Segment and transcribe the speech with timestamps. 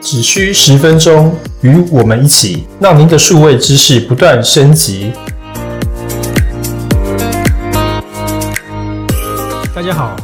[0.00, 5.12] 只需十分钟，与我们一起，让您的数位知识不断升级。
[9.74, 10.16] 大家好，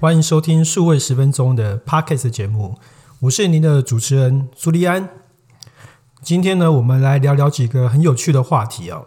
[0.00, 2.76] 欢迎收听数位十分钟的 Podcast 节目，
[3.20, 5.10] 我是您的主持人朱利安。
[6.22, 9.06] 今天呢，我们来聊聊几个很有趣的话题哦。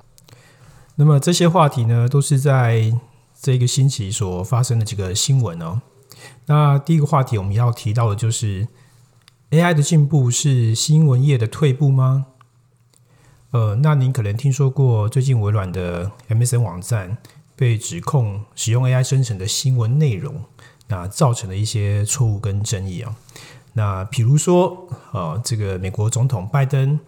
[0.96, 2.94] 那么这些话题呢，都是在
[3.42, 5.82] 这个星期所发生的几个新闻哦。
[6.46, 8.68] 那第一个话题我们要提到的就是。
[9.52, 12.26] AI 的进步是新闻业的退步吗？
[13.52, 17.20] 呃，那您可能听说过最近微软的 MSN 网站
[17.56, 20.46] 被指控使用 AI 生成的新闻内容，
[20.88, 23.16] 那造成了一些错误跟争议啊。
[23.74, 27.00] 那比如说，呃，这个美国总统拜登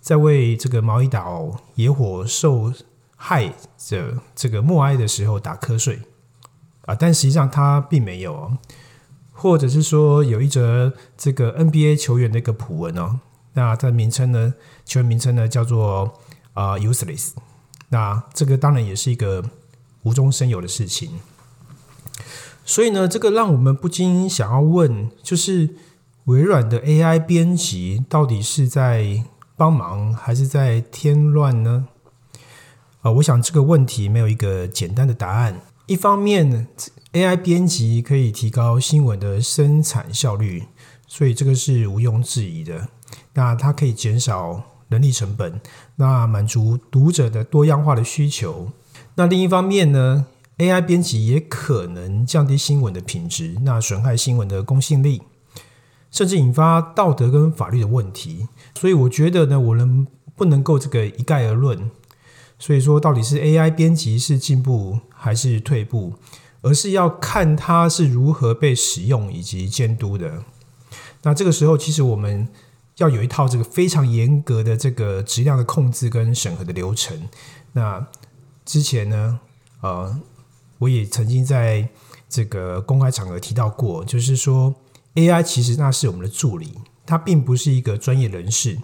[0.00, 2.72] 在为这个毛伊岛野火受
[3.26, 5.98] 害着这个默哀的时候打瞌睡
[6.84, 8.58] 啊，但实际上他并没有哦。
[9.32, 13.20] 或者是说有一则这个 NBA 球员的一个普文哦，
[13.54, 14.52] 那他的名称呢，
[14.84, 16.20] 球员名称呢叫做
[16.52, 17.30] 啊 useless，
[17.88, 19.42] 那这个当然也是一个
[20.02, 21.18] 无中生有的事情，
[22.66, 25.70] 所以呢，这个让我们不禁想要问，就是
[26.26, 29.24] 微软的 AI 编辑到底是在
[29.56, 31.88] 帮忙还是在添乱呢？
[33.04, 35.60] 啊，我想这个问题没有一个简单的答案。
[35.86, 36.66] 一方面。
[37.14, 40.64] AI 编辑可以提高新闻的生产效率，
[41.06, 42.88] 所以这个是毋庸置疑的。
[43.34, 45.60] 那它可以减少人力成本，
[45.94, 48.72] 那满足读者的多样化的需求。
[49.14, 50.26] 那另一方面呢
[50.58, 55.22] ，AI 编辑也可能降低新闻的品质，那损害新闻的公信力，
[56.10, 58.48] 甚至引发道德跟法律的问题。
[58.74, 61.92] 所以我觉得呢，我能不能够这个一概而论？
[62.64, 66.14] 所以说，到底是 AI 编辑是进步还是退步？
[66.62, 70.42] 而是要看它是如何被使用以及监督的。
[71.24, 72.48] 那这个时候，其实我们
[72.96, 77.28] 要有一套这个非常严格的这个质量的控制跟审核的流程。
[77.72, 78.06] 那
[78.64, 79.40] 之前呢，
[79.82, 80.18] 呃，
[80.78, 81.86] 我也曾经在
[82.30, 84.74] 这个公开场合提到过，就是说
[85.16, 86.72] AI 其实那是我们的助理，
[87.06, 88.78] 它并不是一个专业人士，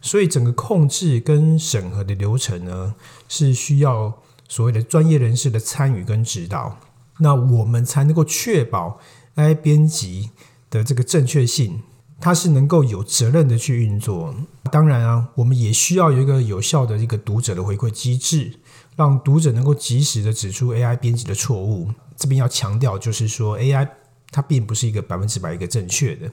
[0.00, 2.94] 所以整个控制跟审核的流程呢，
[3.28, 6.78] 是需要所谓的专业人士的参与跟指导。
[7.18, 8.98] 那我们才能够确保
[9.36, 10.30] AI 编辑
[10.70, 11.82] 的这个正确性，
[12.20, 14.34] 它是能够有责任的去运作。
[14.70, 18.54] 当然啊，我们也需要有一个有效的一个读者的回馈机制，
[18.96, 21.90] 让读者能够及时的指出 AI 编辑的错误。
[22.16, 23.88] 这边要强调，就是说 AI
[24.30, 26.30] 它并不是一个百分之百一个正确的，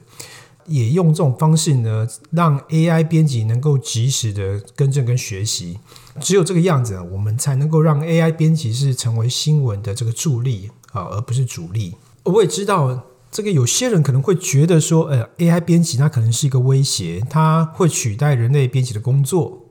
[0.70, 5.78] 也用这种方式呢，让 AI 编辑能够及时的更正跟学习。
[6.18, 10.70] 只有这个样子，我们才能够让 AI 编辑是成为新闻的这个助力。
[10.92, 11.94] 啊，而不是主力。
[12.24, 19.66] 我也知道，这个有些人可能会觉得说，呃，AI 编辑它可能是一个威胁，它会取代人类编辑的工作，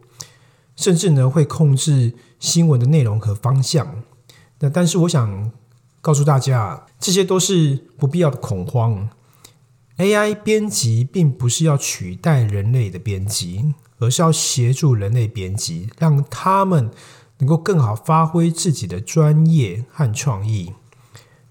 [0.78, 4.02] 甚至呢会控制新闻的内容和方向。
[4.60, 5.52] 那但是我想
[6.00, 9.10] 告诉大家，这些都是不必要的恐慌。
[10.00, 16.90] AI 编辑并不是要取代人类的编辑，而是要协助人类编辑，让他们
[17.40, 20.72] 能够更好发挥自己的专业和创意。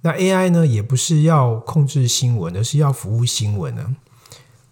[0.01, 3.97] 那 AI 呢，也不是要控制新闻，而是要服务新闻呢，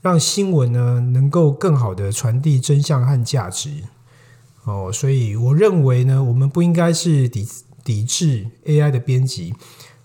[0.00, 3.84] 让新闻呢能够更好的传递真相和价值。
[4.64, 7.46] 哦，所以我认为呢，我们不应该是抵
[7.84, 9.52] 抵制 AI 的编辑，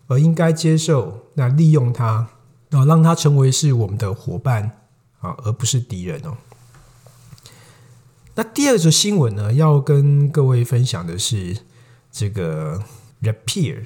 [0.08, 2.28] 而应该接受那利用它，
[2.72, 4.80] 然后让它成为是我们的伙伴
[5.20, 6.38] 啊，而不是敌人哦。
[8.34, 11.58] 那第二则新闻呢，要跟各位分享的是
[12.12, 12.84] 这个
[13.22, 13.84] Repair。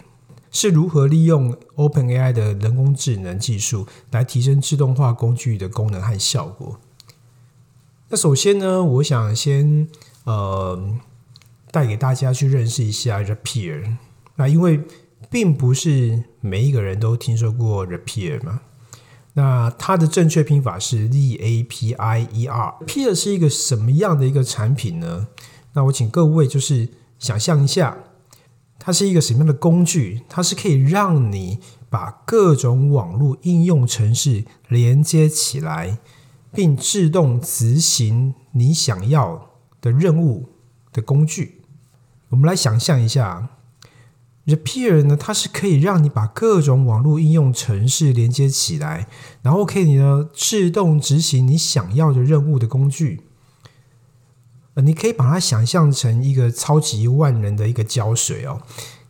[0.52, 6.80] 是如何利用 OpenAI 的人工智能技术来提升自动化工具的功能和效果？
[8.08, 9.90] 那首先呢，我想先
[10.24, 10.96] 呃
[11.72, 13.98] 带给大家去认识一下 Repair。
[14.38, 14.82] 那因为
[15.30, 18.62] 并不是每一个人都听说过 Repair 嘛，
[19.36, 22.76] 那它的正确拼法是 R A P I E R。
[22.82, 25.28] Repair 是一个什么样的一个产品呢？
[25.74, 26.90] 那我请各位就是
[27.20, 27.98] 想象一下。
[28.78, 30.22] 它是一个什么样的工具？
[30.30, 31.60] 它是可以让你
[31.90, 35.98] 把各种网络应用程式连接起来，
[36.54, 39.50] 并自动执行你想要
[39.82, 40.50] 的任务
[40.94, 41.62] 的工具。
[42.30, 43.50] 我们来想象一下
[44.46, 49.08] ，Repair 呢，它是可以让你把各种网络应用程式连接起来，
[49.42, 53.22] 然后可以呢自动执行你想要的任务的工具。
[54.76, 58.62] 呃，你可以把它想象成一个超级万能的一个胶水哦，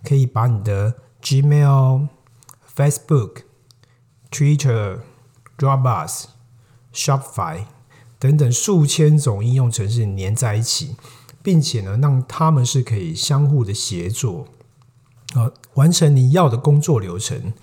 [0.03, 0.93] 可以把你的
[1.23, 2.07] Gmail、
[2.75, 3.37] Facebook、
[4.29, 4.99] Twitter、
[5.57, 6.25] Dropbox、
[6.93, 7.65] Shopify
[8.19, 10.95] 等等数千种应用程式连在一起，
[11.41, 14.47] 并且呢，让他们是可以相互的协作，
[15.35, 17.53] 啊，完成你要的工作流程。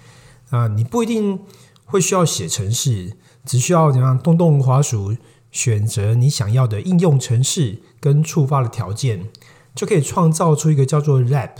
[0.50, 1.40] 啊，你不一定
[1.84, 5.16] 会需要写程式，只需要怎样动动滑鼠。
[5.50, 9.28] 选择你想要的应用程式跟触发的条件，
[9.74, 11.50] 就可以创造出一个叫做 Lab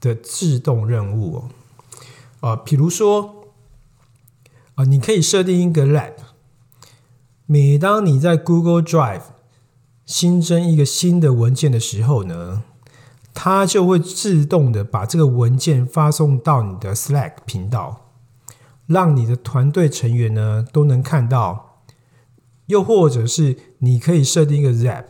[0.00, 1.50] 的自动任务哦。
[2.40, 3.44] 啊，比如说
[4.76, 6.14] 啊，你可以设定一个 Lab，
[7.44, 9.24] 每当你在 Google Drive
[10.06, 12.62] 新增一个新的文件的时候呢，
[13.34, 18.10] 它就会自动的把这个文件发送到你的 Slack 频道，
[18.86, 21.70] 让你的团队成员呢都能看到。
[22.66, 25.04] 又或者是你可以设定一个 Zap，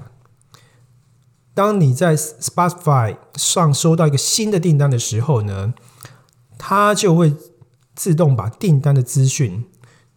[1.55, 5.75] 当你在 Spotify 上收到一个新的订单的时候呢，
[6.59, 7.35] 它就会
[7.95, 9.67] 自动把订单的资讯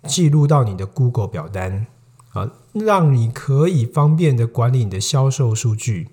[0.07, 1.85] 记录到你的 Google 表单
[2.31, 6.09] 啊，让你可以方便的管理你的销售数据。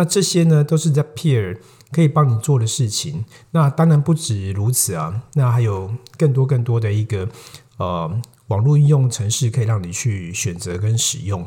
[0.00, 1.58] 那这些呢，都是在 Peer
[1.92, 3.26] 可以帮你做的事情。
[3.50, 7.28] 那当然不止如此啊，那还有更多更多的一个
[7.76, 8.20] 呃。
[8.48, 11.46] 网络应用程式可以让你去选择跟使用。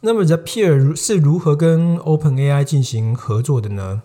[0.00, 4.02] 那么，The Peer 是如何跟 Open AI 进行合作的呢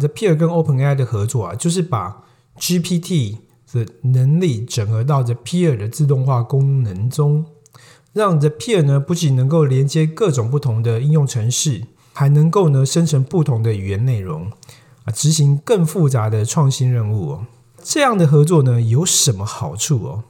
[0.00, 2.24] ？The Peer 跟 Open AI 的合作啊，就是把
[2.58, 3.36] GPT
[3.72, 7.46] 的能力整合到 The Peer 的自动化功能中，
[8.12, 14.50] 让 The Peer 呢不仅能够连接各种不同的应用程式，还能够呢生成不同的语言内容
[15.04, 17.46] 啊，执行更复杂的创新任务哦。
[17.82, 20.24] 这样的合作呢有什么好处哦？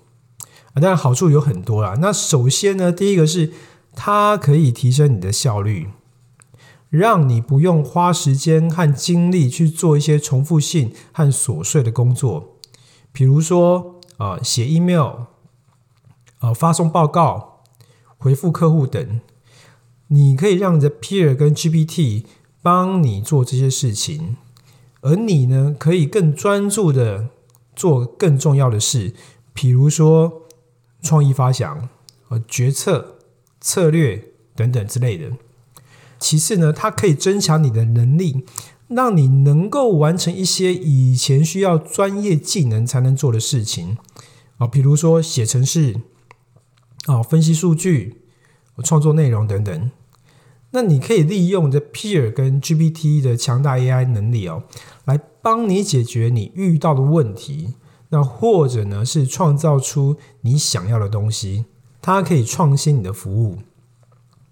[0.75, 1.97] 啊，当然好处有很多啦。
[2.01, 3.53] 那首先呢，第一个是
[3.95, 5.89] 它可以提升你的效率，
[6.89, 12.57] 让你不用花时间和精力去做一些重复性和琐碎的工作，
[13.13, 15.27] 比如说啊，写 email，
[16.39, 17.65] 啊，发送报告，
[18.17, 19.21] 回复客户等。
[20.13, 22.25] 你可以让 The Peer 跟 GPT
[22.61, 24.37] 帮你做这些事情，
[25.01, 27.29] 而你呢，可以更专注的
[27.75, 29.15] 做更重要的事，
[29.53, 30.39] 比如说。
[31.05, 31.89] 创意发想、
[32.29, 33.19] 和决策、
[33.61, 35.33] 策略等等之类的。
[36.21, 38.45] 其次呢，它可以增强你的能力，
[38.87, 43.99] 让你能够完成一些以前需要专业技能才能做的事情
[44.59, 45.97] 啊，比如说写程式
[47.07, 48.23] 啊、分析数据、
[48.85, 49.91] 创作内容等等。
[50.73, 54.65] 那你可以利用这 Peer 跟 GPT 的强大 AI 能力哦，
[55.05, 57.75] 来帮你解决你遇到的问题。
[58.09, 61.65] 那或者呢，是创造出你想要的东西，
[62.03, 63.59] 它可以创新你的服务，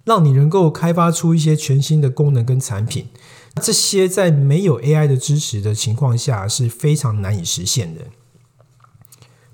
[0.04, 3.08] 让你能够开发出一些全新的功能跟产品。
[3.60, 8.02] 这些在没有 AI 的支持的情况下是非常难以实现的。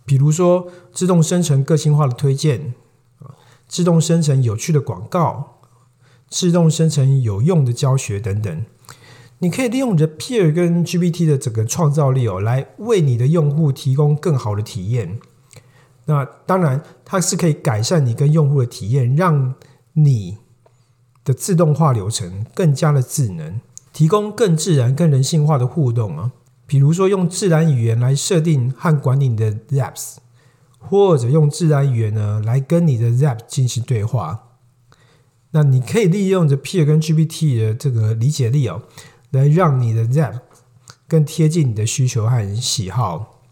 [0.04, 2.74] 比如说，自动生成个性化的推荐，
[3.66, 5.55] 自动生成有趣的广告，
[6.28, 8.64] 自动生成有用的教学等等。
[9.38, 15.18] 你可以利用你的 Peer 跟 GPT 的整个创造力哦，来为你的用户提供更好的体验。
[16.06, 19.54] 那当然，它是可以改善你跟用户的体验，让
[19.92, 20.38] 你
[21.24, 23.60] 的自动化流程更加的智能，
[23.92, 26.32] 提供更自然、更人性化的互动啊。
[26.66, 30.16] 比如说，用自然语言来设定和管理你的 Zaps，
[30.78, 34.45] 或者用自然语言呢来跟你的 Zap 进行对话。
[35.56, 38.82] 那你可以利用着 Peer 跟 GPT 的这个理解力哦。
[39.30, 40.38] 来让你的 App
[41.08, 43.42] 更贴近你的需求和喜好。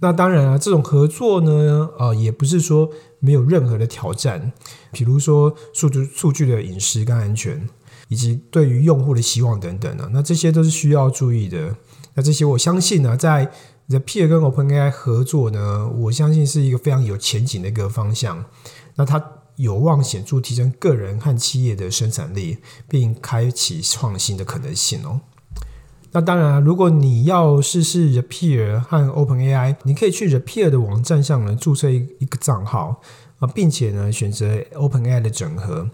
[0.00, 4.52] 那当然啊，这种合作呢，呃，也不是说没有任何的挑战。
[4.92, 7.68] 比如说数据数据的隐私跟安全，
[8.08, 11.74] 以及对于用户的希望等等啊，那这些都是需要注意的。
[12.14, 13.50] 那这些我相信呢，在
[13.88, 18.44] The Peer 跟 OpenAI 合作呢，我相信是一个非常有前景的一个方向。
[18.96, 19.18] 那它
[19.56, 22.58] 有望显著提升个人和企业的生产力，
[22.88, 25.20] 并开启创新的可能性哦。
[26.12, 33.00] 那当然，如果你要试试 The Peer 和 OpenAI，你可以去 The Peer 的网站上呢注册一一个账号
[33.40, 35.90] 啊，并且呢选择 OpenAI 的整合，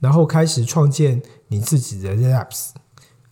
[0.00, 2.70] 然后开始创建你自己的 Apps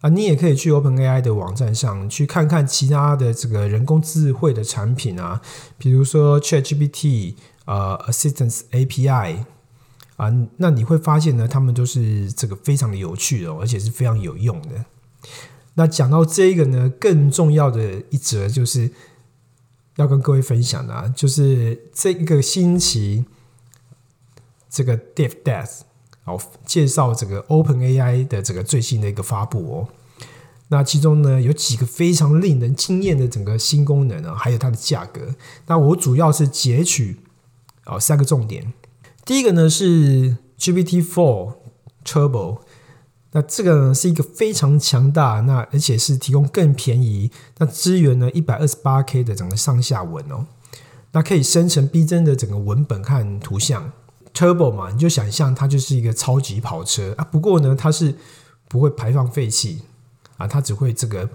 [0.01, 0.09] 啊。
[0.11, 5.43] 你也可以去 OpenAI 的网站上去看看其他的这个人工智慧的产品啊，
[5.77, 9.45] 比如说 ChatGPT 啊，Assistance API。
[10.19, 14.85] 啊，那你会发现呢，他们都是这个非常的有趣哦，而且是非常有用的。
[15.75, 18.91] 那讲到这个呢，更重要的一则就是
[19.95, 23.27] 要跟各位分享的，啊，就是这一个星期
[24.69, 25.83] 这个 Dev Death
[26.25, 29.89] 好介绍这个 Open AI 的这个最新的一个发布哦。
[30.67, 35.37] 那其中呢有几个非常令人惊艳的整个新功能啊，还有它的价格。
[35.69, 37.21] 那我主要是截取
[37.87, 38.73] 哦三个重点。
[39.29, 41.57] 第一个呢是 GPT Four
[42.03, 42.61] Turbo，
[43.33, 50.47] 那这个呢是一个非常强大，那而且是提供更便宜，那支援呢一百二十八 K 的整个上下文哦，
[51.13, 53.93] 那可以生成逼真的整个文本和图像。
[54.33, 58.15] Turbo 嘛，你就想象它就是一个超级跑车啊，不过呢它是
[58.67, 59.83] 不会排放废气。
[60.39, 61.29] 啊，它只会这个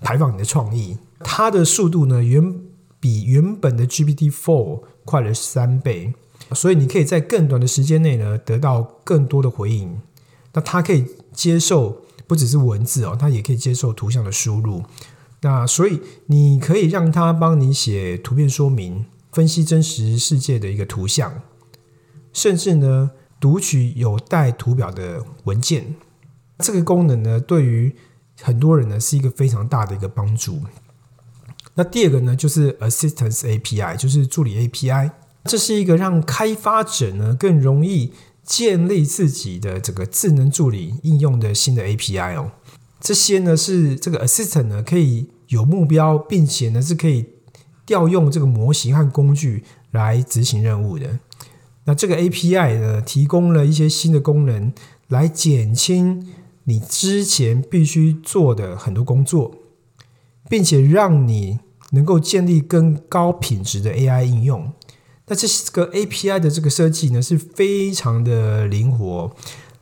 [0.00, 2.54] 排放你的创意，它的速度呢远
[3.00, 6.14] 比原本的 GPT Four 快了三倍，
[6.54, 10.00] 所以你可以在更短的时间内呢得到更多的回应。
[10.54, 14.82] 那它可以接受不只是文字哦，它也可以接受图像的输入。
[15.42, 21.42] 那所以你可以让它帮你写图片说明，分析真实世界的一个图像，
[22.32, 25.94] 甚至呢读取有带图表的文件。
[26.58, 27.94] 这个功能呢，对于
[28.40, 30.60] 很多人呢是一个非常大的一个帮助。
[31.74, 35.12] 那第二个呢，就是 Assistance API，就是助理 API。
[35.48, 38.12] 这是一个让开发者呢更容易
[38.44, 42.52] 建立自己的这个智能助理应用的新的 API 哦。
[43.00, 47.24] 这些呢是这个 Assistant 呢可以有目标，并且呢是可以
[47.86, 51.18] 调用这个模型和工具来执行任务的。
[51.84, 54.72] 那这个 API 呢提供了一些新的功能
[55.08, 56.28] 来减轻。
[56.64, 59.54] 你之前必须做的很多工作，
[60.50, 61.60] 并且让你
[61.92, 64.70] 能够建立更高品质的 AI 应用。
[65.28, 69.30] 那这个 API 的这个设计呢，是非常的灵活，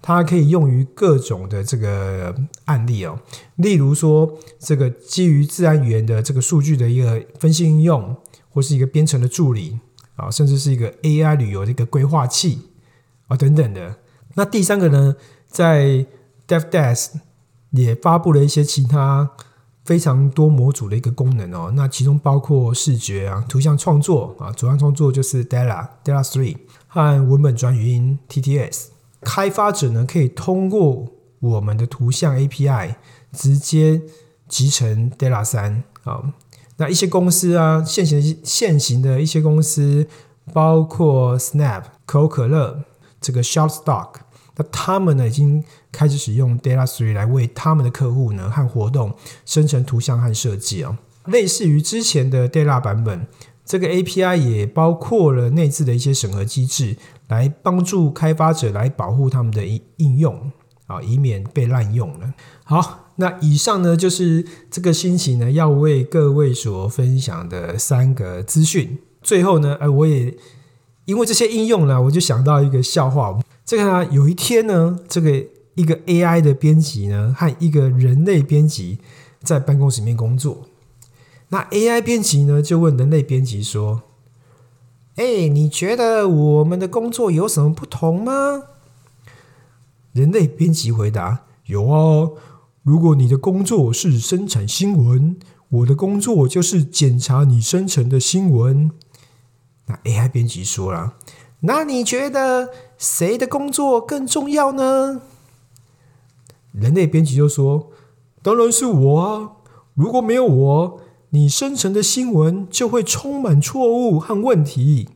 [0.03, 2.35] 它可以用于各种的这个
[2.65, 3.21] 案例哦。
[3.57, 8.17] 例如说，这个基于自然语言的这个数据的一个分析应用，
[8.51, 9.79] 或是一个编程的助理
[10.17, 12.59] 啊，甚至是一个 AI 旅游的一个规划器
[13.29, 13.97] 啊等等的。
[14.35, 15.17] 那第三个呢，
[15.49, 16.07] 在
[16.47, 17.21] DevDesk
[17.71, 19.31] 也发布了一些其他
[19.87, 26.57] 非常多模组的一个功能哦，那其中包括视觉啊、图像创作啊、主要创作就是 Della Della Three
[26.89, 28.87] 和文本转语音 TTS。
[29.21, 31.07] 开发者呢可以通过
[31.39, 32.97] 我们的图像 API
[33.33, 34.03] 直接
[34.49, 36.35] 集成 Della 三啊。
[36.79, 40.07] 那一些公司啊，现行现行的一些公司，
[40.53, 42.85] 包括 Snap、可口可乐、
[43.21, 44.11] 这个 Shopstock，
[44.57, 45.65] 那他们呢已经。
[45.93, 49.15] 开始使用 Data Three 来为他们的客户呢和活动
[49.47, 50.95] 生成图像和设计哦，
[51.25, 53.27] 类似于之前的 Data 版本，
[53.65, 56.99] 这个 API 也包括了内置的一些审核机制，
[57.29, 60.53] 来帮助开发者来保护他们的应应用
[60.87, 62.35] 啊，以免被滥用了。
[62.65, 68.99] 好，那以上呢就是这个星期呢要为各位所分享的三个资讯。
[69.23, 70.37] 最后呢，呃，我也
[71.07, 73.41] 因为这些应用呢，我就想到一个笑话。
[73.65, 75.45] 这个呢，有一天呢，这个。
[75.77, 78.99] 一个 AI 的编辑呢，和一个人类编辑
[79.43, 80.69] 在办公室里面工作。
[81.51, 84.01] 那 AI 编辑呢，就问人类编辑说
[85.17, 88.63] ：“哎，你觉得我们的工作有什么不同吗？”
[90.15, 92.31] 人类编辑回答：“有啊，
[92.83, 95.37] 如果你的工作是生产新闻，
[95.69, 98.91] 我的工作就是检查你生成的新闻。”
[99.87, 101.15] 那 AI 编辑说了
[101.61, 105.23] ：“那你觉得谁的工作更重要呢？”
[106.73, 107.91] 人类编辑就说
[108.43, 109.53] ：“当然是我啊！
[109.95, 111.01] 如果没有我，
[111.31, 115.09] 你生成的新闻就会充满错误和问题。”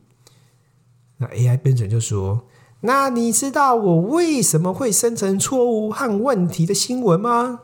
[1.17, 2.47] 那 AI 编程就说
[2.81, 7.59] ：“那你知道我为什么会生成错误和问题的新闻吗？”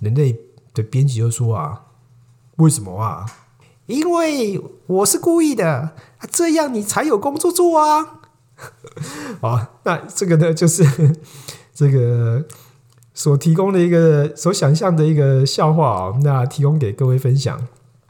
[0.00, 0.40] 人类
[0.72, 1.86] 的编辑就说：“啊，
[2.56, 3.26] 为什么啊？
[3.86, 5.94] 因为我是故意的，
[6.30, 8.20] 这样你才有工作做啊！”
[9.42, 10.84] 啊，那这个呢，就是
[11.74, 12.44] 这个。
[13.16, 17.68] 所提供的一个所想象的一个笑话哦，那提供给各位分享。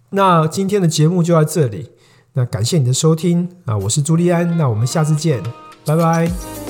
[0.09, 1.91] 那今天的节目就到这里，
[2.33, 5.43] 那感谢你的收听啊，我是朱利安，那我们下次见，
[5.85, 6.64] 拜拜。